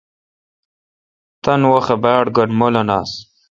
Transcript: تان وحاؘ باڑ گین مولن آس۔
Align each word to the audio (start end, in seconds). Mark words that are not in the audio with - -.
تان 1.43 1.61
وحاؘ 1.71 1.95
باڑ 2.03 2.25
گین 2.35 2.49
مولن 2.59 2.89
آس۔ 2.99 3.11